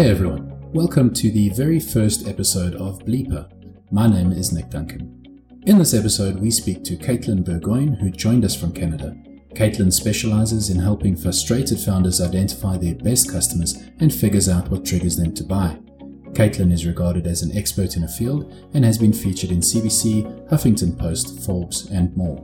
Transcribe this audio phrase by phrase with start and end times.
[0.00, 3.46] Hey everyone, welcome to the very first episode of Bleeper.
[3.90, 5.42] My name is Nick Duncan.
[5.66, 9.14] In this episode, we speak to Caitlin Bourgoin, who joined us from Canada.
[9.54, 15.18] Caitlin specializes in helping frustrated founders identify their best customers and figures out what triggers
[15.18, 15.78] them to buy.
[16.32, 20.48] Caitlin is regarded as an expert in a field and has been featured in CBC,
[20.48, 22.42] Huffington Post, Forbes, and more.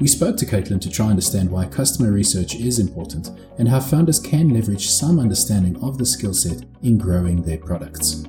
[0.00, 3.80] We spoke to Caitlin to try and understand why customer research is important and how
[3.80, 8.24] founders can leverage some understanding of the skill set in growing their products.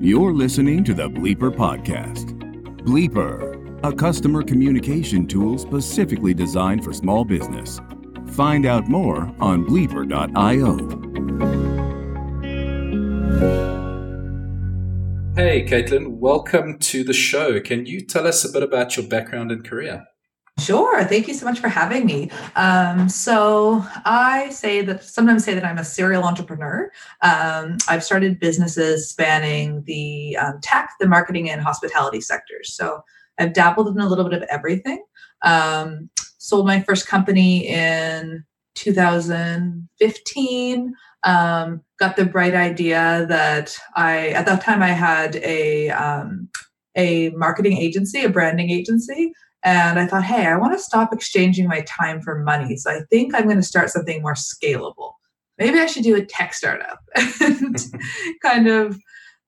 [0.00, 2.32] You're listening to the Bleeper Podcast.
[2.78, 7.78] Bleeper, a customer communication tool specifically designed for small business.
[8.28, 11.15] Find out more on bleeper.io.
[15.46, 17.60] Hey, Caitlin, welcome to the show.
[17.60, 20.04] Can you tell us a bit about your background and career?
[20.58, 21.04] Sure.
[21.04, 22.32] Thank you so much for having me.
[22.56, 26.90] Um, so I say that sometimes say that I'm a serial entrepreneur.
[27.22, 32.74] Um, I've started businesses spanning the um, tech, the marketing, and hospitality sectors.
[32.74, 33.02] So
[33.38, 35.04] I've dabbled in a little bit of everything.
[35.42, 38.44] Um, sold my first company in
[38.76, 46.48] 2015 um, got the bright idea that I at that time I had a um,
[46.96, 49.32] a marketing agency, a branding agency,
[49.62, 52.76] and I thought, hey, I want to stop exchanging my time for money.
[52.76, 55.12] So I think I'm going to start something more scalable.
[55.58, 57.00] Maybe I should do a tech startup.
[57.40, 57.76] and
[58.42, 58.98] kind of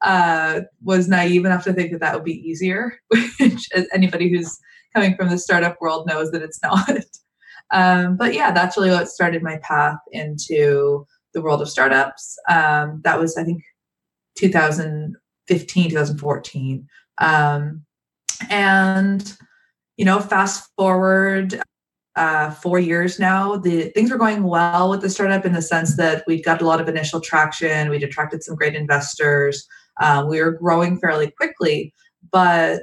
[0.03, 2.99] uh, was naive enough to think that that would be easier,
[3.41, 4.59] which as anybody who's
[4.95, 6.89] coming from the startup world knows that it's not.
[7.71, 12.37] Um, but yeah, that's really what started my path into the world of startups.
[12.49, 13.63] Um, that was, I think,
[14.39, 16.89] 2015, 2014.
[17.21, 17.85] Um,
[18.51, 19.37] and,
[19.97, 21.61] you know, fast forward
[22.17, 25.97] uh, four years now, the things were going well with the startup in the sense
[25.97, 27.91] that we'd got a lot of initial traction.
[27.91, 29.67] We'd attracted some great investors.
[30.01, 31.95] Uh, we were growing fairly quickly,
[32.33, 32.81] but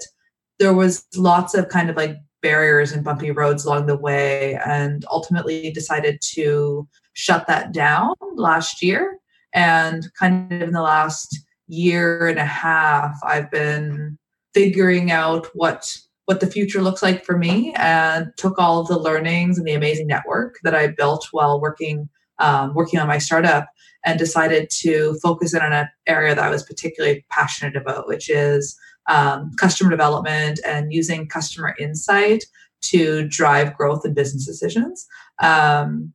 [0.59, 2.15] there was lots of kind of like
[2.45, 8.83] barriers and bumpy roads along the way and ultimately decided to shut that down last
[8.83, 9.17] year.
[9.51, 14.19] And kind of in the last year and a half, I've been
[14.53, 18.99] figuring out what what the future looks like for me and took all of the
[18.99, 23.67] learnings and the amazing network that I built while working um, working on my startup
[24.05, 28.29] and decided to focus in on an area that I was particularly passionate about, which
[28.29, 32.43] is um, customer development and using customer insight
[32.81, 35.07] to drive growth and business decisions.
[35.41, 36.13] Um,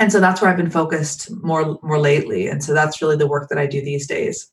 [0.00, 2.48] and so that's where I've been focused more more lately.
[2.48, 4.50] And so that's really the work that I do these days.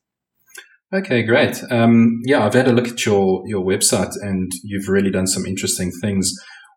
[0.94, 1.62] Okay, great.
[1.70, 5.46] Um, yeah, I've had a look at your your website, and you've really done some
[5.46, 6.32] interesting things.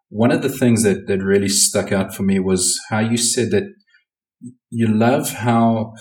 [0.10, 3.52] One of the things that that really stuck out for me was how you said
[3.52, 3.66] that
[4.70, 5.94] you love how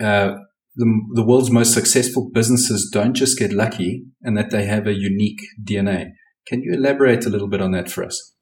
[0.00, 0.34] uh,
[0.76, 4.94] the, the world's most successful businesses don't just get lucky, and that they have a
[4.94, 6.10] unique DNA.
[6.46, 8.34] Can you elaborate a little bit on that for us?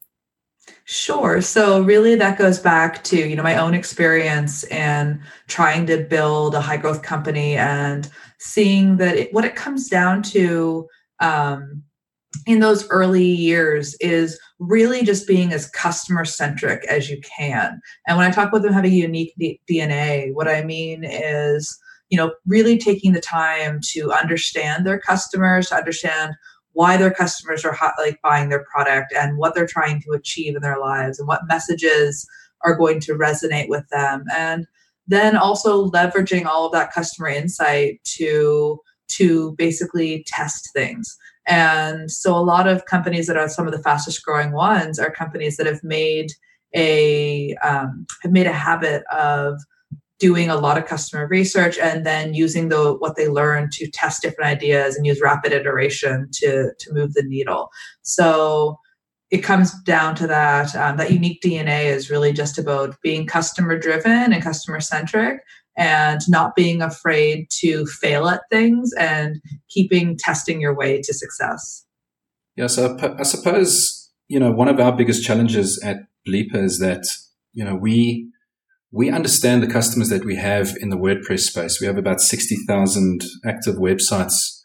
[0.84, 1.40] Sure.
[1.40, 6.54] So really that goes back to, you know, my own experience and trying to build
[6.54, 10.86] a high growth company and seeing that it, what it comes down to
[11.20, 11.82] um,
[12.46, 17.80] in those early years is really just being as customer centric as you can.
[18.06, 19.34] And when I talk about them having unique
[19.70, 21.78] DNA, what I mean is,
[22.10, 26.34] you know, really taking the time to understand their customers, to understand
[26.72, 30.54] why their customers are hot, like buying their product and what they're trying to achieve
[30.54, 32.26] in their lives and what messages
[32.64, 34.24] are going to resonate with them.
[34.34, 34.66] And
[35.06, 41.16] then also leveraging all of that customer insight to to basically test things.
[41.46, 45.10] And so a lot of companies that are some of the fastest growing ones are
[45.10, 46.32] companies that have made
[46.76, 49.58] a um, have made a habit of
[50.18, 54.22] doing a lot of customer research and then using the what they learn to test
[54.22, 57.70] different ideas and use rapid iteration to to move the needle.
[58.02, 58.78] So
[59.30, 63.78] it comes down to that um, that unique dna is really just about being customer
[63.78, 65.40] driven and customer centric
[65.76, 71.84] and not being afraid to fail at things and keeping testing your way to success.
[72.56, 77.04] Yeah so i suppose you know one of our biggest challenges at bleeper is that
[77.52, 78.28] you know we
[78.90, 81.80] we understand the customers that we have in the WordPress space.
[81.80, 84.60] We have about 60,000 active websites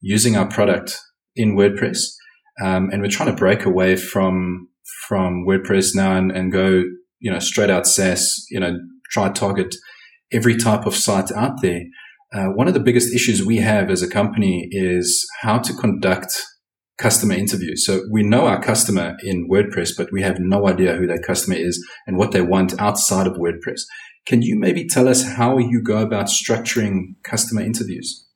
[0.00, 0.98] using our product
[1.34, 1.98] in WordPress.
[2.62, 4.68] Um, and we're trying to break away from,
[5.08, 6.84] from WordPress now and, and go,
[7.18, 8.78] you know, straight out SaaS, you know,
[9.10, 9.74] try target
[10.32, 11.82] every type of site out there.
[12.32, 16.32] Uh, one of the biggest issues we have as a company is how to conduct
[16.98, 17.84] customer interviews.
[17.84, 21.56] So we know our customer in WordPress, but we have no idea who that customer
[21.56, 23.82] is and what they want outside of WordPress.
[24.26, 28.26] Can you maybe tell us how you go about structuring customer interviews?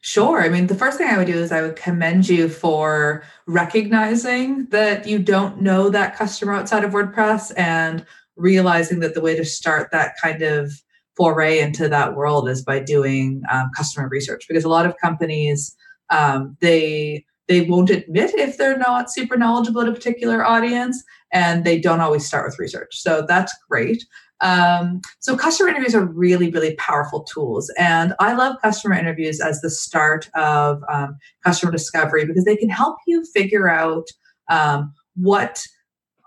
[0.00, 0.42] Sure.
[0.42, 4.66] I mean, the first thing I would do is I would commend you for recognizing
[4.66, 8.04] that you don't know that customer outside of WordPress and
[8.36, 10.72] realizing that the way to start that kind of
[11.16, 15.74] foray into that world is by doing um, customer research because a lot of companies
[16.10, 21.02] um, they they won't admit if they're not super knowledgeable in a particular audience
[21.32, 22.96] and they don't always start with research.
[22.96, 24.04] So that's great.
[24.40, 29.60] Um, so customer interviews are really really powerful tools and i love customer interviews as
[29.60, 34.04] the start of um, customer discovery because they can help you figure out
[34.50, 35.64] um, what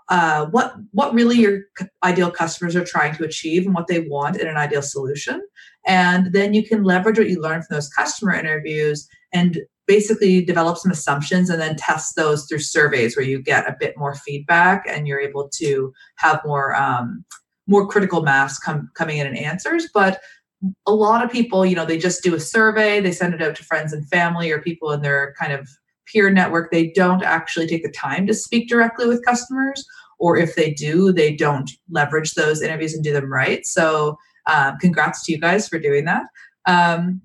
[0.08, 1.60] uh, what what really your
[2.02, 5.46] ideal customers are trying to achieve and what they want in an ideal solution.
[5.86, 9.58] And then you can leverage what you learn from those customer interviews and
[9.88, 13.96] basically develop some assumptions and then test those through surveys where you get a bit
[13.96, 17.24] more feedback and you're able to have more um,
[17.66, 19.88] more critical mass come, coming in and answers.
[19.92, 20.20] But
[20.86, 23.54] a lot of people you know they just do a survey they send it out
[23.54, 25.68] to friends and family or people in their kind of
[26.06, 26.70] peer network.
[26.70, 29.84] They don't actually take the time to speak directly with customers
[30.18, 33.64] or if they do they don't leverage those interviews and do them right.
[33.66, 36.24] So um, congrats to you guys for doing that.
[36.66, 37.22] Um,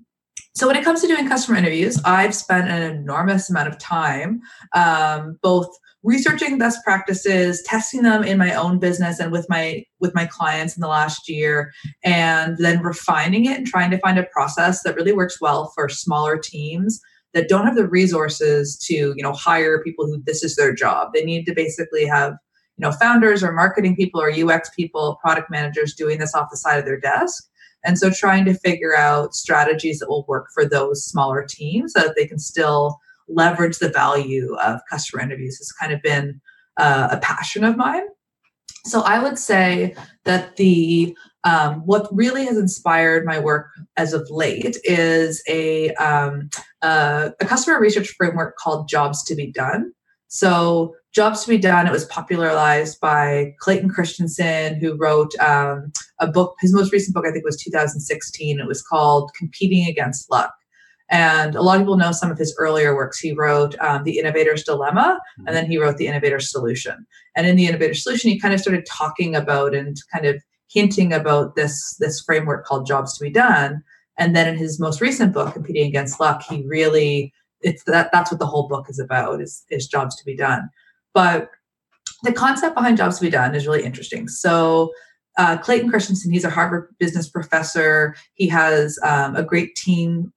[0.54, 4.40] so when it comes to doing customer interviews i've spent an enormous amount of time
[4.74, 5.68] um, both
[6.02, 10.76] researching best practices testing them in my own business and with my with my clients
[10.76, 11.72] in the last year
[12.04, 15.88] and then refining it and trying to find a process that really works well for
[15.88, 17.00] smaller teams
[17.34, 21.10] that don't have the resources to you know hire people who this is their job.
[21.12, 22.32] They need to basically have
[22.76, 26.56] you know founders or marketing people or ux people product managers doing this off the
[26.56, 27.44] side of their desk
[27.84, 32.00] and so trying to figure out strategies that will work for those smaller teams so
[32.00, 32.98] that they can still
[33.28, 36.40] leverage the value of customer interviews has kind of been
[36.76, 38.04] uh, a passion of mine.
[38.86, 39.94] So I would say
[40.24, 46.48] that the um, what really has inspired my work as of late is a um,
[46.82, 49.92] uh, a customer research framework called Jobs to Be Done.
[50.28, 56.26] So Jobs to Be Done, it was popularized by Clayton Christensen, who wrote um, a
[56.26, 56.56] book.
[56.60, 58.58] His most recent book, I think, was 2016.
[58.58, 60.52] It was called Competing Against Luck.
[61.10, 63.20] And a lot of people know some of his earlier works.
[63.20, 67.06] He wrote um, The Innovator's Dilemma, and then he wrote The Innovator's Solution.
[67.36, 71.12] And in The Innovator's Solution, he kind of started talking about and kind of hinting
[71.12, 73.84] about this, this framework called Jobs to Be Done.
[74.18, 78.30] And then in his most recent book, Competing Against Luck, he really it's that that's
[78.30, 80.68] what the whole book is about is, is jobs to be done.
[81.14, 81.50] But
[82.22, 84.28] the concept behind jobs to be done is really interesting.
[84.28, 84.92] So
[85.36, 88.14] uh, Clayton Christensen, he's a Harvard business professor.
[88.34, 90.32] He has um, a great team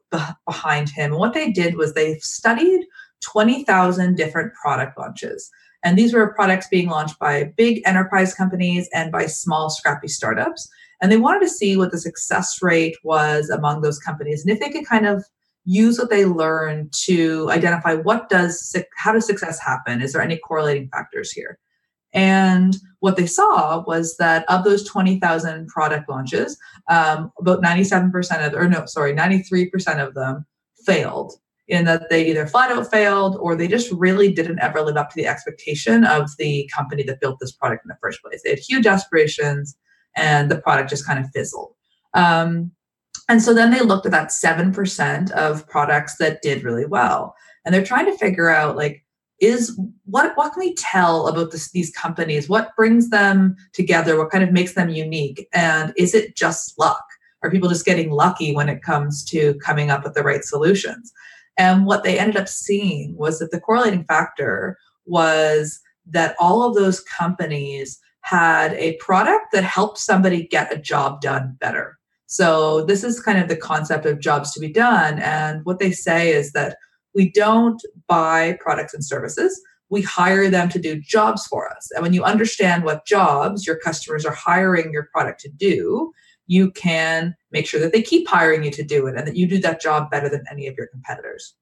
[0.45, 1.11] behind him.
[1.11, 2.85] And what they did was they studied
[3.23, 5.49] 20,000 different product launches.
[5.83, 10.67] And these were products being launched by big enterprise companies and by small, scrappy startups.
[11.01, 14.59] And they wanted to see what the success rate was among those companies and if
[14.59, 15.23] they could kind of
[15.69, 20.37] use what they learned to identify what does how does success happen is there any
[20.37, 21.59] correlating factors here
[22.13, 26.57] and what they saw was that of those 20,000 product launches,
[26.89, 30.45] um, about 97% of, or no, sorry, 93% of them
[30.85, 31.33] failed
[31.67, 35.09] in that they either flat out failed or they just really didn't ever live up
[35.09, 38.41] to the expectation of the company that built this product in the first place.
[38.41, 39.77] They had huge aspirations
[40.15, 41.73] and the product just kind of fizzled.
[42.13, 42.71] Um,
[43.27, 47.35] and so then they looked at that 7% of products that did really well.
[47.65, 49.03] And they're trying to figure out like,
[49.39, 52.49] is what what can we tell about this, these companies?
[52.49, 54.17] What brings them together?
[54.17, 55.47] What kind of makes them unique?
[55.53, 57.03] And is it just luck?
[57.43, 61.11] Are people just getting lucky when it comes to coming up with the right solutions?
[61.55, 66.75] And what they ended up seeing was that the correlating factor was that all of
[66.75, 73.03] those companies had a product that helped somebody get a job done better so this
[73.03, 76.51] is kind of the concept of jobs to be done and what they say is
[76.51, 76.77] that
[77.15, 79.59] we don't buy products and services.
[79.89, 81.89] We hire them to do jobs for us.
[81.91, 86.13] And when you understand what jobs your customers are hiring your product to do,
[86.45, 89.47] you can make sure that they keep hiring you to do it and that you
[89.47, 91.55] do that job better than any of your competitors.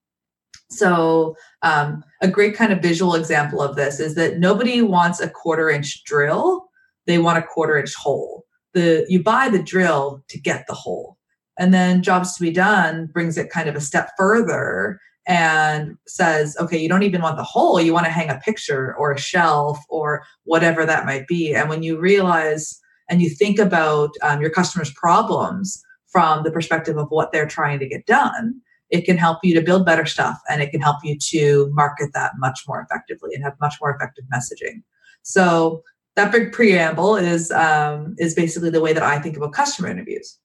[0.69, 5.29] So, um, a great kind of visual example of this is that nobody wants a
[5.29, 6.65] quarter inch drill,
[7.05, 8.44] they want a quarter inch hole.
[8.75, 11.17] The, you buy the drill to get the hole.
[11.57, 16.55] And then jobs to be done brings it kind of a step further and says,
[16.59, 19.19] okay, you don't even want the hole, you want to hang a picture or a
[19.19, 21.55] shelf or whatever that might be.
[21.55, 22.79] And when you realize
[23.09, 27.79] and you think about um, your customers' problems from the perspective of what they're trying
[27.79, 30.97] to get done, it can help you to build better stuff and it can help
[31.03, 34.83] you to market that much more effectively and have much more effective messaging.
[35.23, 35.81] So
[36.15, 40.37] that big preamble is um, is basically the way that I think about customer interviews.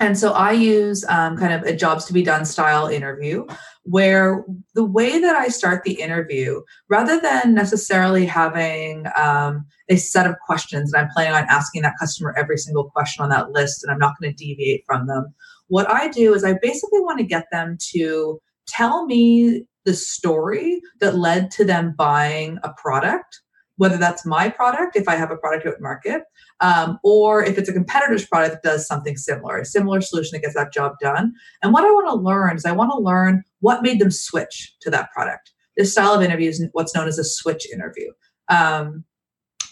[0.00, 3.44] And so I use um, kind of a jobs to be done style interview
[3.82, 10.26] where the way that I start the interview, rather than necessarily having um, a set
[10.26, 13.82] of questions and I'm planning on asking that customer every single question on that list
[13.82, 15.34] and I'm not going to deviate from them,
[15.66, 20.80] what I do is I basically want to get them to tell me the story
[21.00, 23.40] that led to them buying a product
[23.78, 26.22] whether that's my product if I have a product out in market,
[26.60, 30.42] um, or if it's a competitor's product that does something similar, a similar solution that
[30.42, 31.32] gets that job done.
[31.62, 34.74] And what I want to learn is I want to learn what made them switch
[34.80, 35.52] to that product.
[35.76, 38.10] This style of interview is what's known as a switch interview.
[38.48, 39.04] Um,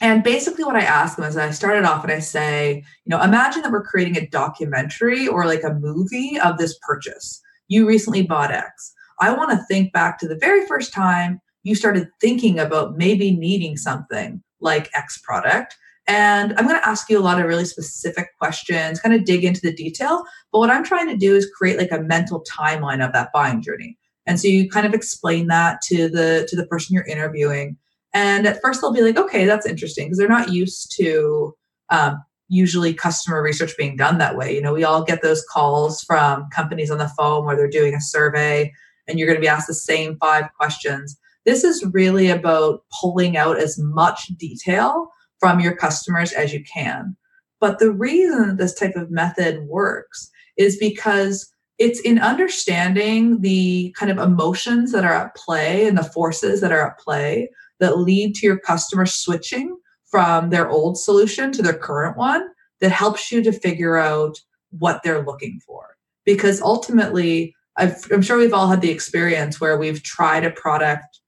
[0.01, 3.21] and basically, what I ask them is I started off and I say, you know,
[3.21, 7.41] imagine that we're creating a documentary or like a movie of this purchase.
[7.69, 8.93] You recently bought X.
[9.21, 13.33] I want to think back to the very first time you started thinking about maybe
[13.33, 15.77] needing something like X product.
[16.07, 19.45] And I'm going to ask you a lot of really specific questions, kind of dig
[19.45, 20.23] into the detail.
[20.53, 23.61] But what I'm trying to do is create like a mental timeline of that buying
[23.63, 23.99] journey.
[24.27, 27.77] And so you kind of explain that to the to the person you're interviewing.
[28.15, 31.53] And at first they'll be like, okay, that's interesting because they're not used to
[31.91, 34.55] um, usually customer research being done that way.
[34.55, 37.95] You know, we all get those calls from companies on the phone where they're doing
[37.95, 38.73] a survey
[39.09, 41.19] and you're going to be asked the same five questions.
[41.47, 47.17] This is really about pulling out as much detail from your customers as you can.
[47.61, 51.49] But the reason that this type of method works is because
[51.79, 56.73] it's in understanding the kind of emotions that are at play and the forces that
[56.73, 57.49] are at play
[57.79, 59.77] that lead to your customer switching
[60.07, 62.49] from their old solution to their current one
[62.81, 64.39] that helps you to figure out
[64.71, 65.97] what they're looking for.
[66.25, 71.21] Because ultimately, i am sure we've all had the experience where we've tried a product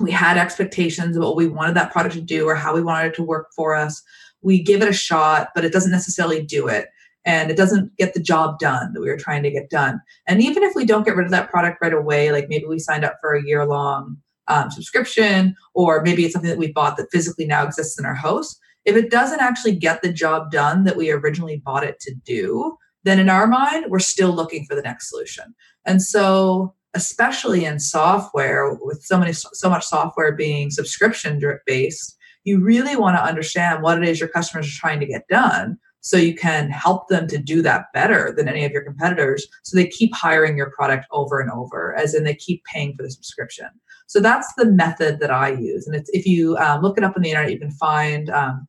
[0.00, 3.08] we had expectations of what we wanted that product to do or how we wanted
[3.08, 4.02] it to work for us.
[4.42, 6.88] We give it a shot, but it doesn't necessarily do it.
[7.24, 10.00] And it doesn't get the job done that we were trying to get done.
[10.26, 12.78] And even if we don't get rid of that product right away, like maybe we
[12.78, 16.96] signed up for a year long um, subscription, or maybe it's something that we bought
[16.96, 20.84] that physically now exists in our house, if it doesn't actually get the job done
[20.84, 24.74] that we originally bought it to do, then in our mind, we're still looking for
[24.74, 25.54] the next solution.
[25.84, 32.60] And so especially in software with so many so much software being subscription based you
[32.60, 36.16] really want to understand what it is your customers are trying to get done so
[36.16, 39.86] you can help them to do that better than any of your competitors so they
[39.86, 43.66] keep hiring your product over and over as in they keep paying for the subscription.
[44.06, 47.16] So that's the method that i use and it's if you um, look it up
[47.16, 48.66] on the internet you can find um,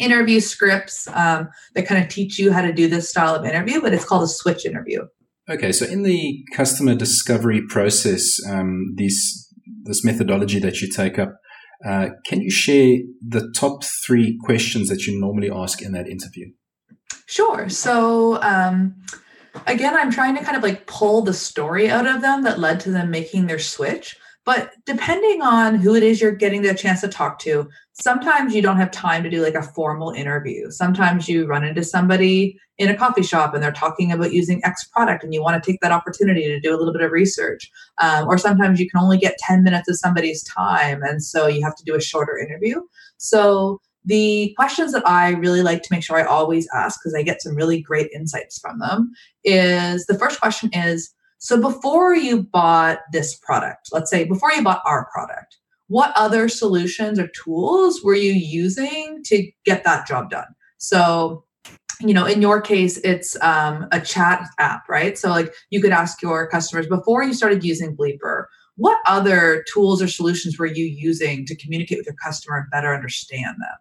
[0.00, 3.80] interview scripts um, that kind of teach you how to do this style of interview
[3.80, 5.06] but it's called a switch interview
[5.48, 9.44] Okay, so in the customer discovery process, um, this
[9.84, 11.36] this methodology that you take up,
[11.84, 16.46] uh, can you share the top three questions that you normally ask in that interview?
[17.26, 17.68] Sure.
[17.68, 18.96] So um,
[19.68, 22.80] again, I'm trying to kind of like pull the story out of them that led
[22.80, 24.16] to them making their switch.
[24.44, 28.62] But depending on who it is you're getting the chance to talk to, sometimes you
[28.62, 30.70] don't have time to do like a formal interview.
[30.70, 34.84] Sometimes you run into somebody in a coffee shop and they're talking about using X
[34.84, 37.70] product and you want to take that opportunity to do a little bit of research.
[37.98, 41.02] Um, or sometimes you can only get 10 minutes of somebody's time.
[41.02, 42.82] And so you have to do a shorter interview.
[43.16, 47.22] So the questions that I really like to make sure I always ask, because I
[47.22, 52.42] get some really great insights from them, is the first question is so before you
[52.42, 58.02] bought this product, let's say before you bought our product, what other solutions or tools
[58.02, 60.46] were you using to get that job done?
[60.78, 61.44] So,
[62.00, 65.16] you know, in your case, it's um, a chat app, right?
[65.16, 68.44] So, like, you could ask your customers before you started using Bleeper,
[68.76, 72.94] what other tools or solutions were you using to communicate with your customer and better
[72.94, 73.78] understand them?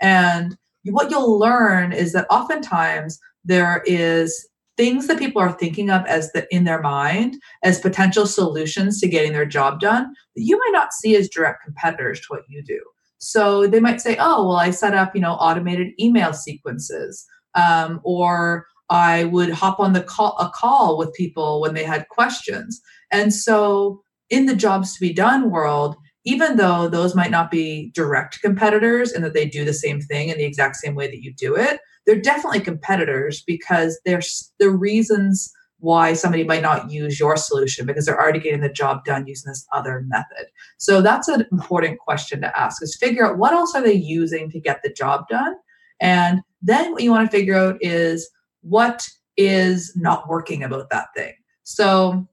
[0.00, 6.04] And what you'll learn is that oftentimes there is things that people are thinking of
[6.06, 10.58] as the in their mind as potential solutions to getting their job done that you
[10.58, 12.80] might not see as direct competitors to what you do
[13.18, 18.00] so they might say oh well i set up you know automated email sequences um,
[18.04, 22.80] or i would hop on the call a call with people when they had questions
[23.10, 27.90] and so in the jobs to be done world even though those might not be
[27.94, 31.22] direct competitors and that they do the same thing in the exact same way that
[31.22, 37.20] you do it they're definitely competitors because there's the reasons why somebody might not use
[37.20, 40.46] your solution because they're already getting the job done using this other method.
[40.78, 44.50] So that's an important question to ask is figure out what else are they using
[44.50, 45.54] to get the job done?
[46.00, 48.28] And then what you want to figure out is
[48.62, 51.34] what is not working about that thing.
[51.62, 52.26] So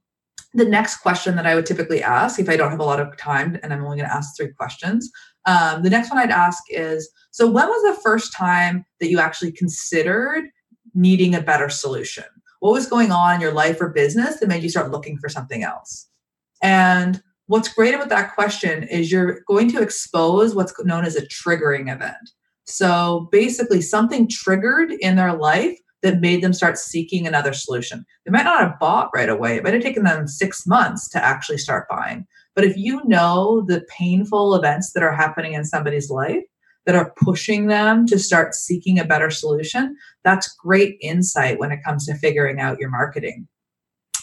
[0.53, 3.17] the next question that I would typically ask if I don't have a lot of
[3.17, 5.09] time and I'm only going to ask three questions,
[5.45, 9.19] um, the next one I'd ask is So, when was the first time that you
[9.19, 10.45] actually considered
[10.93, 12.25] needing a better solution?
[12.59, 15.27] What was going on in your life or business that made you start looking for
[15.27, 16.07] something else?
[16.61, 21.27] And what's great about that question is you're going to expose what's known as a
[21.27, 22.31] triggering event.
[22.65, 28.05] So basically, something triggered in their life that made them start seeking another solution.
[28.25, 31.23] They might not have bought right away, it might have taken them six months to
[31.23, 32.27] actually start buying.
[32.55, 36.43] But if you know the painful events that are happening in somebody's life,
[36.85, 41.83] that are pushing them to start seeking a better solution, that's great insight when it
[41.83, 43.47] comes to figuring out your marketing.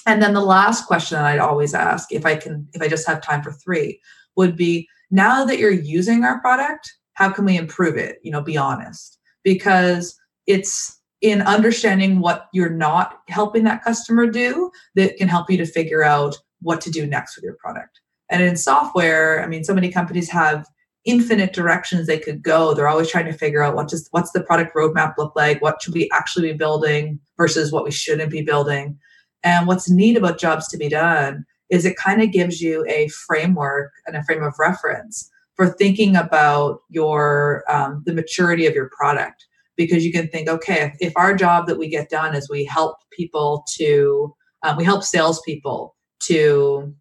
[0.06, 3.06] And then the last question that I'd always ask, if I can, if I just
[3.06, 4.00] have time for three,
[4.36, 8.18] would be now that you're using our product, how can we improve it?
[8.22, 9.18] You know, be honest.
[9.44, 15.58] Because it's in understanding what you're not helping that customer do that can help you
[15.58, 18.00] to figure out what to do next with your product.
[18.30, 20.66] And in software, I mean, so many companies have
[21.04, 22.72] infinite directions they could go.
[22.72, 25.82] They're always trying to figure out what does what's the product roadmap look like, what
[25.82, 28.98] should we actually be building versus what we shouldn't be building.
[29.42, 33.08] And what's neat about jobs to be done is it kind of gives you a
[33.08, 38.88] framework and a frame of reference for thinking about your um, the maturity of your
[38.96, 39.44] product.
[39.76, 42.64] Because you can think okay if, if, our job that we get done is we
[42.64, 46.94] help people to um, we help salespeople to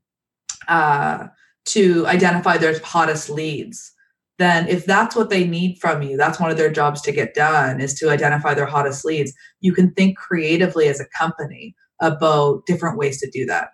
[0.68, 1.28] uh,
[1.68, 3.94] to identify their hottest leads
[4.39, 7.34] then if that's what they need from you that's one of their jobs to get
[7.34, 9.34] done is to identify their hottest leads.
[9.62, 13.70] You can think creatively as a company about different ways to do that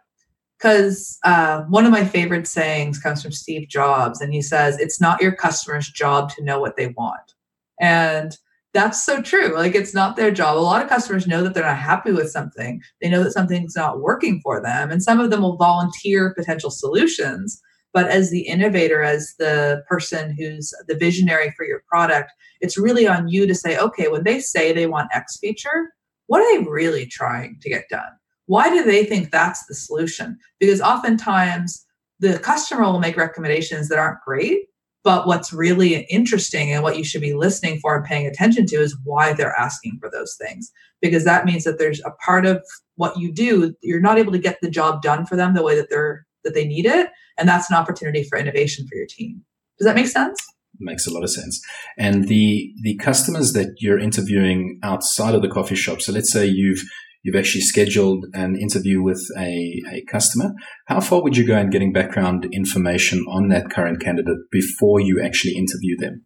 [0.58, 5.02] because uh, one of my favorite sayings comes from steve jobs and he says it's
[5.02, 7.34] not your customer's job to know what they want.
[7.80, 8.38] And
[8.74, 10.58] that's so true like it's not their job.
[10.58, 12.82] A lot of customers know that they're not happy with something.
[13.02, 16.70] They know that something's not working for them and some of them will volunteer potential
[16.70, 17.62] solutions
[17.96, 23.08] but as the innovator, as the person who's the visionary for your product, it's really
[23.08, 25.94] on you to say, okay, when they say they want X feature,
[26.28, 28.12] what are they really trying to get done?
[28.48, 30.38] Why do they think that's the solution?
[30.60, 31.86] Because oftentimes
[32.20, 34.66] the customer will make recommendations that aren't great,
[35.04, 38.76] but what's really interesting and what you should be listening for and paying attention to
[38.78, 40.72] is why they're asking for those things.
[41.02, 42.64] Because that means that there's a part of
[42.96, 45.76] what you do, you're not able to get the job done for them the way
[45.76, 49.42] that they're that they need it and that's an opportunity for innovation for your team
[49.78, 50.40] does that make sense
[50.80, 51.62] makes a lot of sense
[51.98, 56.46] and the the customers that you're interviewing outside of the coffee shop so let's say
[56.46, 56.82] you've
[57.26, 60.54] you've actually scheduled an interview with a, a customer
[60.86, 65.22] how far would you go in getting background information on that current candidate before you
[65.22, 66.24] actually interview them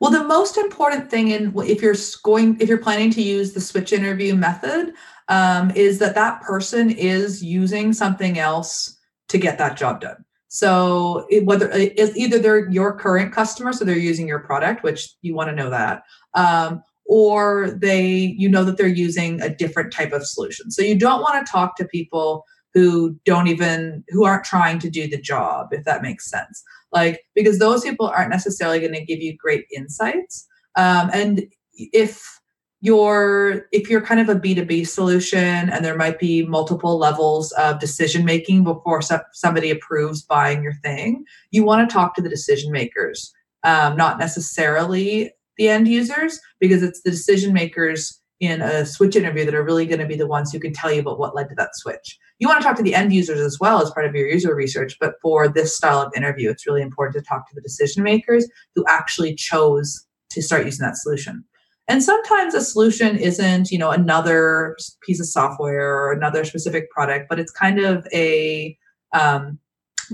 [0.00, 3.60] well, the most important thing in if you're going if you're planning to use the
[3.60, 4.94] switch interview method
[5.28, 10.24] um, is that that person is using something else to get that job done.
[10.48, 15.08] So it, whether it's either they're your current customer, so they're using your product, which
[15.22, 16.02] you want to know that,
[16.34, 20.70] um, or they you know that they're using a different type of solution.
[20.70, 24.90] So you don't want to talk to people who don't even who aren't trying to
[24.90, 26.62] do the job, if that makes sense.
[26.92, 30.46] Like because those people aren't necessarily going to give you great insights.
[30.76, 31.42] Um, and
[31.74, 32.40] if
[32.82, 37.78] you're if you're kind of a b2b solution and there might be multiple levels of
[37.78, 39.00] decision making before
[39.32, 44.18] somebody approves buying your thing you want to talk to the decision makers um, not
[44.18, 45.30] necessarily
[45.62, 49.86] the end users because it's the decision makers in a switch interview that are really
[49.86, 52.18] going to be the ones who can tell you about what led to that switch
[52.38, 54.54] you want to talk to the end users as well as part of your user
[54.54, 58.02] research but for this style of interview it's really important to talk to the decision
[58.02, 61.44] makers who actually chose to start using that solution
[61.88, 67.28] and sometimes a solution isn't, you know, another piece of software or another specific product,
[67.28, 68.78] but it's kind of a
[69.12, 69.58] um,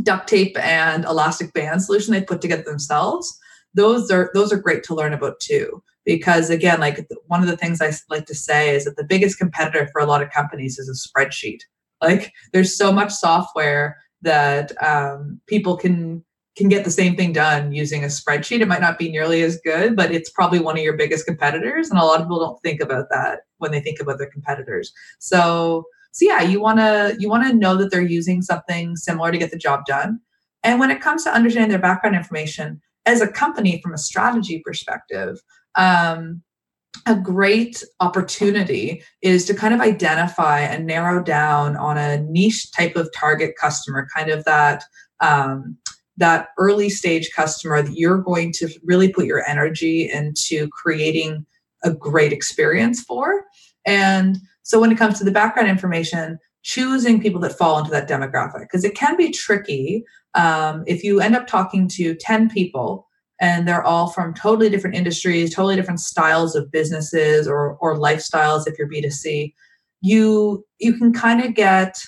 [0.02, 3.38] duct tape and elastic band solution they put together themselves.
[3.74, 7.56] Those are those are great to learn about too, because again, like one of the
[7.56, 10.78] things I like to say is that the biggest competitor for a lot of companies
[10.78, 11.60] is a spreadsheet.
[12.02, 16.24] Like there's so much software that um, people can
[16.56, 18.60] can get the same thing done using a spreadsheet.
[18.60, 21.88] It might not be nearly as good, but it's probably one of your biggest competitors.
[21.88, 24.92] And a lot of people don't think about that when they think about their competitors.
[25.20, 29.30] So, so yeah, you want to you want to know that they're using something similar
[29.30, 30.20] to get the job done.
[30.64, 34.60] And when it comes to understanding their background information as a company from a strategy
[34.62, 35.40] perspective,
[35.76, 36.42] um,
[37.06, 42.96] a great opportunity is to kind of identify and narrow down on a niche type
[42.96, 44.84] of target customer, kind of that
[45.20, 45.76] um,
[46.18, 51.46] that early stage customer that you're going to really put your energy into creating
[51.84, 53.44] a great experience for.
[53.86, 58.08] And so when it comes to the background information, choosing people that fall into that
[58.08, 60.04] demographic because it can be tricky
[60.38, 63.06] um, if you end up talking to 10 people
[63.40, 68.66] and they're all from totally different industries totally different styles of businesses or or lifestyles
[68.66, 69.52] if you're b2c
[70.00, 71.98] you you can kind of get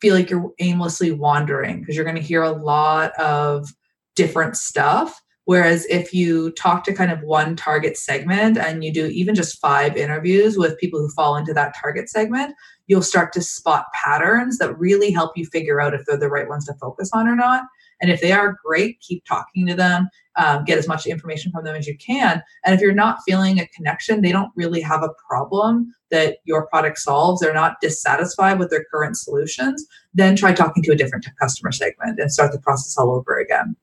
[0.00, 3.68] feel like you're aimlessly wandering because you're going to hear a lot of
[4.14, 9.06] different stuff Whereas if you talk to kind of one target segment and you do
[9.06, 12.54] even just five interviews with people who fall into that target segment,
[12.86, 16.48] you'll start to spot patterns that really help you figure out if they're the right
[16.48, 17.64] ones to focus on or not.
[18.00, 21.64] And if they are great, keep talking to them, um, get as much information from
[21.64, 22.42] them as you can.
[22.64, 26.66] And if you're not feeling a connection, they don't really have a problem that your
[26.68, 29.84] product solves, they're not dissatisfied with their current solutions,
[30.14, 33.76] then try talking to a different customer segment and start the process all over again.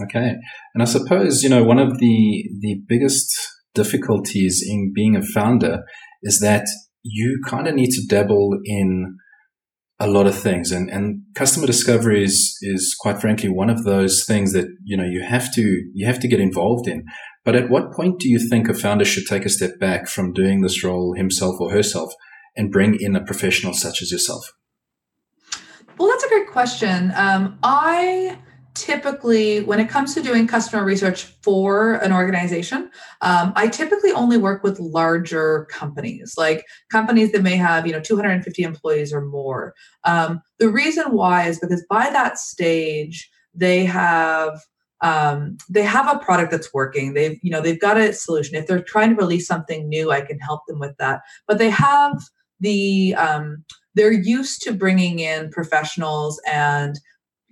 [0.00, 0.34] Okay.
[0.74, 3.32] And I suppose, you know, one of the, the biggest
[3.74, 5.82] difficulties in being a founder
[6.22, 6.66] is that
[7.02, 9.16] you kind of need to dabble in
[10.04, 14.24] a lot of things and, and customer discovery is, is quite frankly one of those
[14.26, 15.62] things that, you know, you have to,
[15.94, 17.06] you have to get involved in.
[17.42, 20.34] But at what point do you think a founder should take a step back from
[20.34, 22.12] doing this role himself or herself
[22.54, 24.52] and bring in a professional such as yourself?
[25.96, 27.10] Well, that's a great question.
[27.16, 28.38] Um, I
[28.74, 32.90] typically, when it comes to doing customer research for an organization,
[33.22, 38.00] um, I typically only work with larger companies, like companies that may have, you know,
[38.00, 39.74] 250 employees or more.
[40.04, 44.60] Um, the reason why is because by that stage, they have
[45.00, 47.12] um, they have a product that's working.
[47.12, 48.56] They've, you know, they've got a solution.
[48.56, 51.20] If they're trying to release something new, I can help them with that.
[51.46, 52.22] But they have
[52.60, 56.98] the um, they're used to bringing in professionals and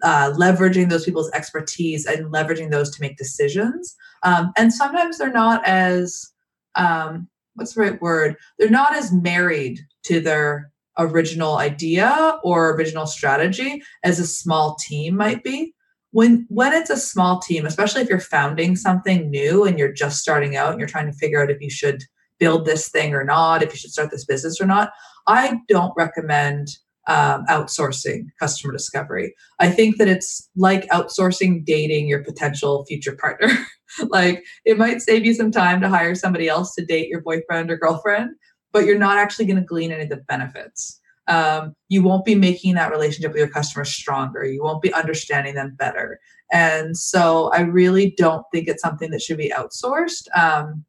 [0.03, 3.97] uh, leveraging those people's expertise and leveraging those to make decisions.
[4.23, 6.33] Um, and sometimes they're not as
[6.75, 8.37] um, what's the right word?
[8.59, 15.17] They're not as married to their original idea or original strategy as a small team
[15.17, 15.75] might be.
[16.11, 20.19] When when it's a small team, especially if you're founding something new and you're just
[20.19, 22.03] starting out and you're trying to figure out if you should
[22.39, 24.91] build this thing or not, if you should start this business or not,
[25.27, 26.69] I don't recommend
[27.09, 29.35] um, outsourcing customer discovery.
[29.59, 33.49] I think that it's like outsourcing dating your potential future partner.
[34.09, 37.71] like it might save you some time to hire somebody else to date your boyfriend
[37.71, 38.31] or girlfriend,
[38.73, 41.01] but you're not actually going to glean any of the benefits.
[41.29, 44.45] Um, you won't be making that relationship with your customer stronger.
[44.45, 46.19] You won't be understanding them better.
[46.53, 50.85] And so I really don't think it's something that should be outsourced um,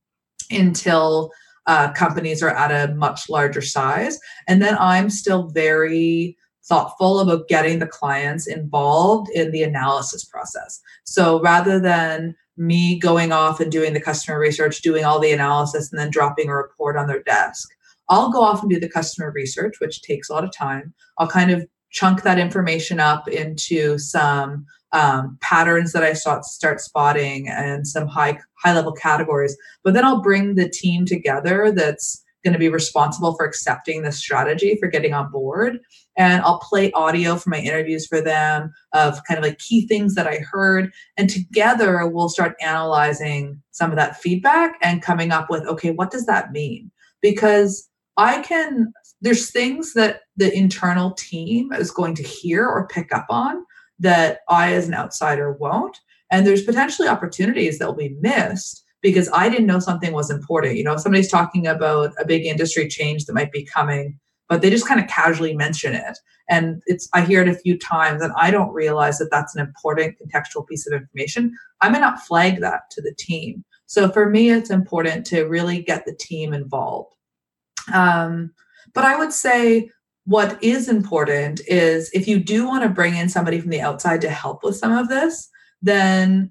[0.52, 1.32] until
[1.68, 4.20] uh, companies are at a much larger size.
[4.48, 10.82] And then I'm still very thoughtful about getting the clients involved in the analysis process.
[11.04, 15.92] So rather than me going off and doing the customer research, doing all the analysis,
[15.92, 17.70] and then dropping a report on their desk,
[18.10, 20.94] I'll go off and do the customer research, which takes a lot of time.
[21.18, 26.80] I'll kind of chunk that information up into some um, patterns that I start start
[26.80, 29.58] spotting and some high high level categories.
[29.84, 34.12] But then I'll bring the team together that's going to be responsible for accepting the
[34.12, 35.80] strategy for getting on board.
[36.18, 40.16] And i'll play audio from my interviews for them of kind of like key things
[40.16, 40.92] that i heard.
[41.18, 46.12] And together we'll start analyzing some of that feedback and coming up with okay what
[46.12, 46.92] does that mean?
[47.22, 53.12] Because i can there's things that the internal team is going to hear or pick
[53.14, 53.64] up on
[54.00, 55.98] that I, as an outsider, won't.
[56.32, 60.78] And there's potentially opportunities that will be missed because I didn't know something was important.
[60.78, 64.62] You know, if somebody's talking about a big industry change that might be coming, but
[64.62, 66.18] they just kind of casually mention it.
[66.50, 69.66] And it's I hear it a few times and I don't realize that that's an
[69.66, 71.56] important contextual piece of information.
[71.82, 73.64] I may not flag that to the team.
[73.86, 77.16] So for me, it's important to really get the team involved.
[77.94, 78.54] Um,
[78.94, 79.90] but I would say
[80.26, 84.22] what is important is if you do want to bring in somebody from the outside
[84.22, 85.50] to help with some of this
[85.82, 86.50] then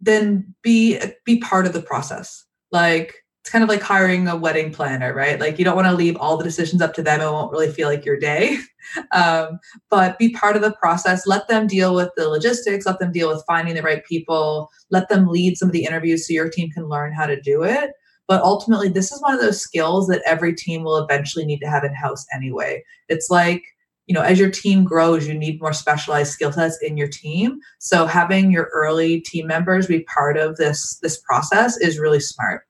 [0.00, 2.44] then be be part of the process.
[2.70, 5.40] Like it's kind of like hiring a wedding planner right?
[5.40, 7.20] Like you don't want to leave all the decisions up to them.
[7.20, 8.58] It won't really feel like your day.
[9.12, 9.58] Um,
[9.90, 11.26] but be part of the process.
[11.26, 12.86] Let them deal with the logistics.
[12.86, 14.70] Let them deal with finding the right people.
[14.88, 17.62] Let them lead some of the interviews so your team can learn how to do
[17.62, 17.90] it
[18.28, 21.68] but ultimately, this is one of those skills that every team will eventually need to
[21.68, 22.84] have in house anyway.
[23.08, 23.64] It's like,
[24.06, 27.58] you know, as your team grows, you need more specialized skill sets in your team.
[27.78, 32.62] So having your early team members be part of this this process is really smart.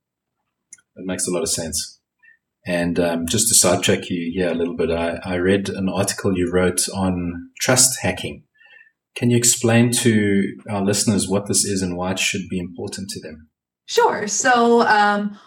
[0.97, 2.01] It makes a lot of sense.
[2.65, 6.37] And um, just to sidetrack you here a little bit, I, I read an article
[6.37, 8.45] you wrote on trust hacking.
[9.17, 13.09] Can you explain to our listeners what this is and why it should be important
[13.11, 13.49] to them?
[13.87, 14.29] Sure.
[14.29, 15.39] So, um,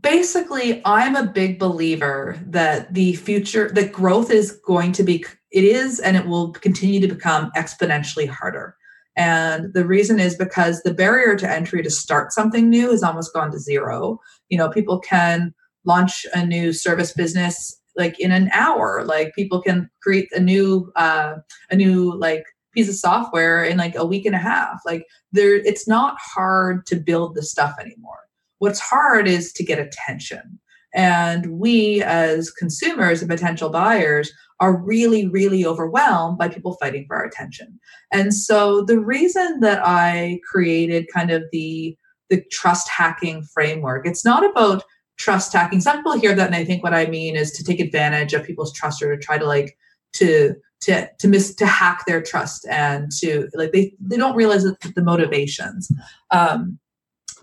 [0.00, 5.62] basically i'm a big believer that the future that growth is going to be it
[5.62, 8.76] is and it will continue to become exponentially harder.
[9.16, 13.32] And the reason is because the barrier to entry to start something new has almost
[13.32, 14.20] gone to zero.
[14.48, 19.04] You know people can launch a new service business like in an hour.
[19.04, 21.36] Like people can create a new uh
[21.70, 24.80] a new like piece of software in like a week and a half.
[24.84, 28.23] Like there it's not hard to build the stuff anymore
[28.64, 30.58] what's hard is to get attention
[30.94, 37.16] and we as consumers and potential buyers are really really overwhelmed by people fighting for
[37.16, 37.78] our attention
[38.12, 41.96] and so the reason that i created kind of the
[42.30, 44.82] the trust hacking framework it's not about
[45.16, 45.80] trust hacking.
[45.80, 48.44] Some people hear that and they think what I mean is to take advantage of
[48.44, 49.76] people's trust or to try to like
[50.14, 54.64] to to to miss to hack their trust and to like they they don't realize
[54.64, 55.90] that the motivations.
[56.30, 56.78] Um,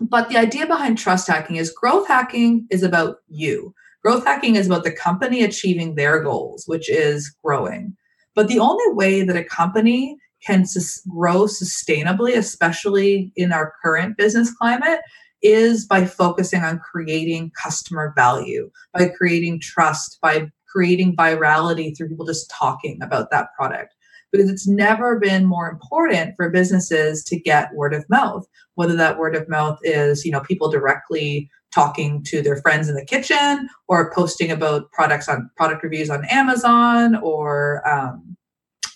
[0.08, 3.74] but the idea behind trust hacking is growth hacking is about you.
[4.02, 7.96] Growth hacking is about the company achieving their goals, which is growing.
[8.34, 14.16] But the only way that a company can sus- grow sustainably, especially in our current
[14.16, 15.00] business climate,
[15.42, 22.26] is by focusing on creating customer value, by creating trust, by creating virality through people
[22.26, 23.94] just talking about that product.
[24.32, 29.18] Because it's never been more important for businesses to get word of mouth, whether that
[29.18, 33.68] word of mouth is, you know, people directly talking to their friends in the kitchen
[33.88, 38.36] or posting about products on product reviews on Amazon or um,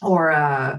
[0.03, 0.79] or uh,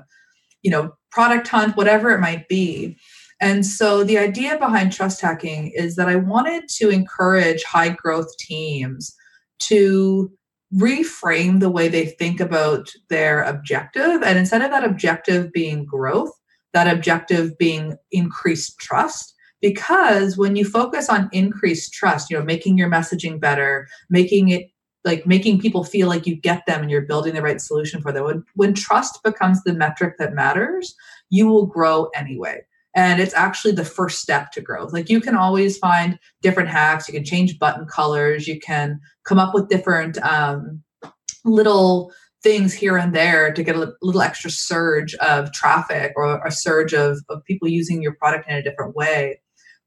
[0.61, 2.97] you know product hunt whatever it might be.
[3.39, 8.35] And so the idea behind trust hacking is that I wanted to encourage high growth
[8.39, 9.15] teams
[9.59, 10.31] to
[10.73, 14.21] reframe the way they think about their objective.
[14.23, 16.31] And instead of that objective being growth,
[16.73, 19.33] that objective being increased trust.
[19.61, 24.69] Because when you focus on increased trust, you know, making your messaging better, making it
[25.05, 28.11] like making people feel like you get them and you're building the right solution for
[28.11, 28.25] them.
[28.25, 30.93] When, when trust becomes the metric that matters,
[31.29, 32.65] you will grow anyway
[32.97, 34.91] and it's actually the first step to growth.
[34.91, 37.07] Like you can always find different hacks.
[37.07, 38.47] You can change button colors.
[38.47, 40.81] You can come up with different um,
[41.45, 46.51] little things here and there to get a little extra surge of traffic or a
[46.51, 49.39] surge of, of people using your product in a different way.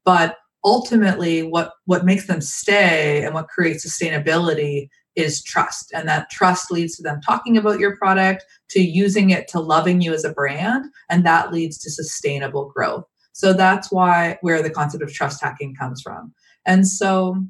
[0.05, 6.29] But ultimately what what makes them stay and what creates sustainability is trust and that
[6.29, 10.23] trust leads to them talking about your product to using it to loving you as
[10.23, 13.05] a brand and that leads to sustainable growth.
[13.33, 16.33] So that's why where the concept of trust hacking comes from.
[16.65, 17.43] And so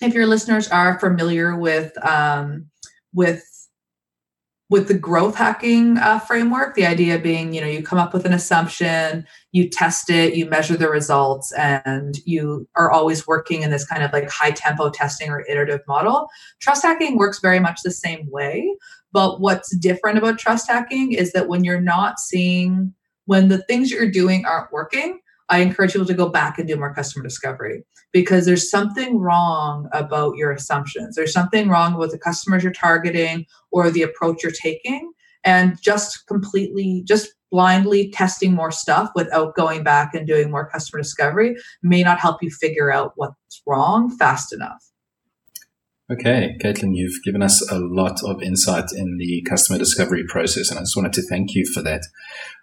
[0.00, 2.66] if your listeners are familiar with um,
[3.12, 3.44] with
[4.70, 8.24] with the growth hacking uh, framework the idea being you know you come up with
[8.24, 13.70] an assumption you test it you measure the results and you are always working in
[13.70, 16.28] this kind of like high tempo testing or iterative model.
[16.60, 18.74] Trust hacking works very much the same way
[19.12, 22.92] but what's different about trust hacking is that when you're not seeing
[23.26, 26.76] when the things you're doing aren't working I encourage people to go back and do
[26.76, 31.16] more customer discovery because there's something wrong about your assumptions.
[31.16, 35.12] There's something wrong with the customers you're targeting or the approach you're taking.
[35.44, 41.02] And just completely, just blindly testing more stuff without going back and doing more customer
[41.02, 44.82] discovery may not help you figure out what's wrong fast enough.
[46.10, 50.78] Okay, Caitlin, you've given us a lot of insight in the customer discovery process, and
[50.78, 52.02] I just wanted to thank you for that.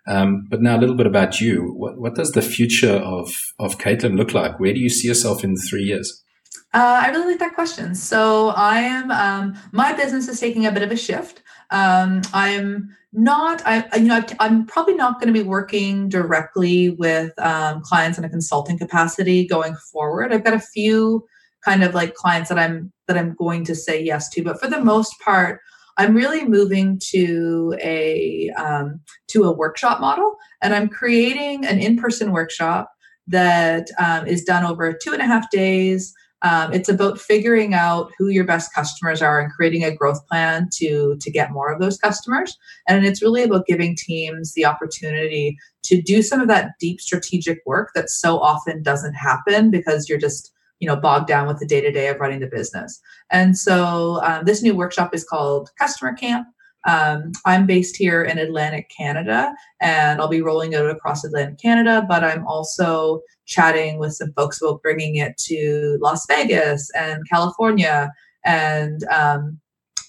[0.05, 1.73] Um, but now a little bit about you.
[1.75, 4.59] What, what does the future of, of Caitlin look like?
[4.59, 6.23] Where do you see yourself in three years?
[6.71, 7.95] Uh, I really like that question.
[7.95, 11.41] So I am, um, my business is taking a bit of a shift.
[11.71, 16.91] Um, I'm not, I, you know, I, am probably not going to be working directly
[16.91, 20.31] with um, clients in a consulting capacity going forward.
[20.31, 21.25] I've got a few
[21.63, 24.43] kind of like clients that I'm that I'm going to say yes to.
[24.43, 25.59] But for the most part,
[25.97, 32.31] I'm really moving to a um, to a workshop model, and I'm creating an in-person
[32.31, 32.91] workshop
[33.27, 36.13] that um, is done over two and a half days.
[36.43, 40.69] Um, it's about figuring out who your best customers are and creating a growth plan
[40.77, 42.57] to to get more of those customers.
[42.87, 47.59] And it's really about giving teams the opportunity to do some of that deep strategic
[47.65, 51.65] work that so often doesn't happen because you're just you know bogged down with the
[51.65, 52.99] day to day of running the business.
[53.29, 56.47] And so um, this new workshop is called Customer Camp.
[56.87, 62.03] Um, I'm based here in Atlantic Canada, and I'll be rolling out across Atlantic Canada.
[62.09, 68.11] But I'm also chatting with some folks about bringing it to Las Vegas and California
[68.43, 69.59] and um,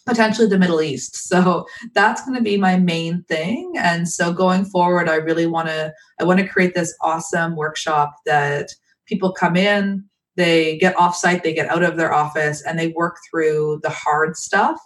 [0.06, 1.28] potentially the Middle East.
[1.32, 3.72] So that's going to be my main thing.
[3.76, 8.14] And so going forward, I really want to I want to create this awesome workshop
[8.26, 8.68] that
[9.06, 10.04] people come in
[10.36, 14.36] they get offsite, they get out of their office, and they work through the hard
[14.36, 14.78] stuff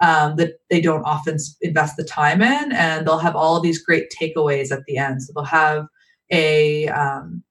[0.00, 4.10] um, that they don't often invest the time in, and they'll have all these great
[4.10, 5.22] takeaways at the end.
[5.22, 5.86] So they'll have
[6.30, 7.42] a um,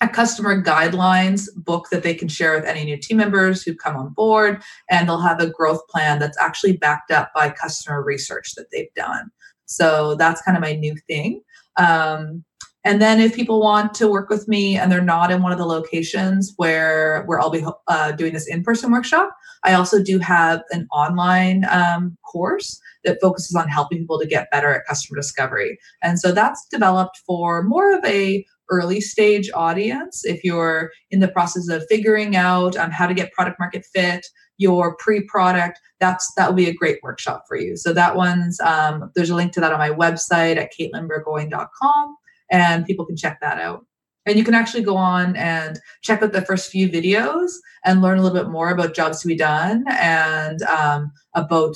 [0.00, 3.96] a customer guidelines book that they can share with any new team members who come
[3.96, 8.54] on board, and they'll have a growth plan that's actually backed up by customer research
[8.56, 9.30] that they've done.
[9.66, 11.42] So that's kind of my new thing.
[11.76, 12.44] Um,
[12.84, 15.58] and then if people want to work with me and they're not in one of
[15.58, 19.30] the locations where where I'll be uh, doing this in-person workshop,
[19.62, 24.50] I also do have an online um, course that focuses on helping people to get
[24.50, 25.78] better at customer discovery.
[26.02, 30.24] And so that's developed for more of a early stage audience.
[30.24, 34.26] If you're in the process of figuring out um, how to get product market fit,
[34.58, 37.76] your pre-product, that's that will be a great workshop for you.
[37.76, 42.16] So that one's um, there's a link to that on my website at caitlinbourgoin.com
[42.52, 43.84] and people can check that out.
[44.24, 47.50] And you can actually go on and check out the first few videos
[47.84, 51.74] and learn a little bit more about jobs to be done and um, about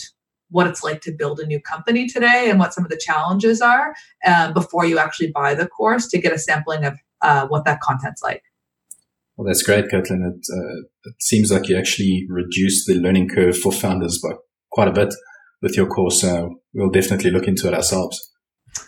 [0.51, 3.61] what it's like to build a new company today and what some of the challenges
[3.61, 7.65] are um, before you actually buy the course to get a sampling of uh, what
[7.65, 8.43] that content's like.
[9.37, 10.25] Well, that's great, Caitlin.
[10.25, 14.37] It, uh, it seems like you actually reduced the learning curve for founders by
[14.71, 15.13] quite a bit
[15.61, 16.21] with your course.
[16.21, 18.31] So we'll definitely look into it ourselves.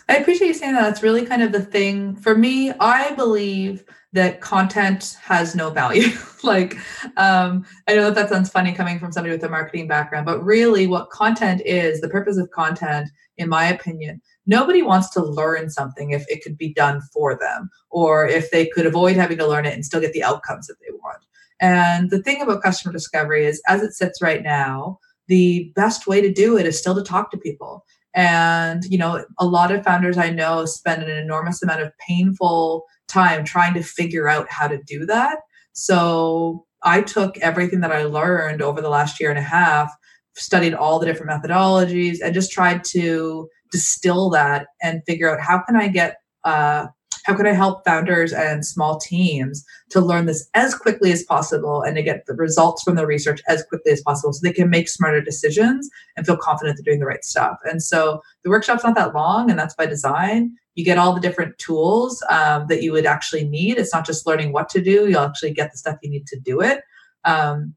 [0.07, 0.81] I appreciate you saying that.
[0.81, 2.71] That's really kind of the thing for me.
[2.79, 6.09] I believe that content has no value.
[6.43, 6.77] like,
[7.17, 10.43] um, I know that that sounds funny coming from somebody with a marketing background, but
[10.43, 15.69] really, what content is, the purpose of content, in my opinion, nobody wants to learn
[15.69, 19.47] something if it could be done for them or if they could avoid having to
[19.47, 21.23] learn it and still get the outcomes that they want.
[21.61, 26.21] And the thing about customer discovery is, as it sits right now, the best way
[26.21, 29.83] to do it is still to talk to people and, you know, a lot of
[29.83, 34.67] founders I know spend an enormous amount of painful time trying to figure out how
[34.67, 35.39] to do that.
[35.73, 39.91] So I took everything that I learned over the last year and a half,
[40.35, 45.61] studied all the different methodologies, and just tried to distill that and figure out how
[45.61, 46.87] can I get uh,
[47.25, 51.81] how can I help founders and small teams to learn this as quickly as possible
[51.81, 54.69] and to get the results from the research as quickly as possible so they can
[54.69, 57.57] make smarter decisions and feel confident they're doing the right stuff?
[57.65, 60.55] And so the workshop's not that long, and that's by design.
[60.75, 63.77] You get all the different tools um, that you would actually need.
[63.77, 66.39] It's not just learning what to do, you'll actually get the stuff you need to
[66.39, 66.83] do it.
[67.25, 67.75] Um,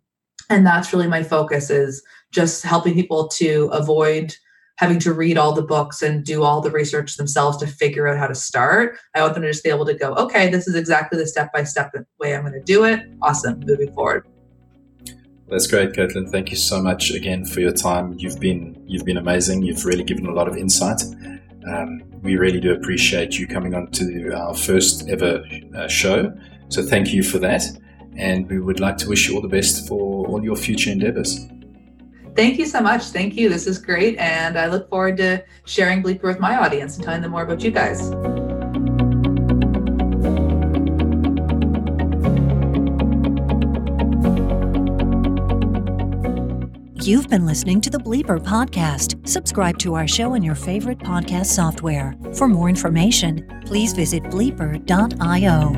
[0.51, 4.37] and that's really my focus is just helping people to avoid
[4.83, 8.19] having to read all the books and do all the research themselves to figure out
[8.19, 8.99] how to start.
[9.15, 11.53] I want them to just be able to go, okay, this is exactly the step
[11.53, 13.01] by step way I'm going to do it.
[13.23, 14.27] Awesome, moving forward.
[15.49, 16.29] That's great, Caitlin.
[16.31, 18.17] Thank you so much again for your time.
[18.19, 19.63] You've been you've been amazing.
[19.63, 21.01] You've really given a lot of insight.
[21.73, 25.45] Um, we really do appreciate you coming on to our first ever
[25.77, 26.37] uh, show.
[26.71, 27.63] So thank you for that.
[28.17, 31.39] And we would like to wish you all the best for all your future endeavors.
[32.35, 33.05] Thank you so much.
[33.05, 33.49] Thank you.
[33.49, 34.17] This is great.
[34.19, 37.63] And I look forward to sharing Bleeper with my audience and telling them more about
[37.63, 38.11] you guys.
[47.05, 49.29] You've been listening to the Bleeper Podcast.
[49.29, 52.15] Subscribe to our show in your favorite podcast software.
[52.35, 55.73] For more information, please visit bleeper.io.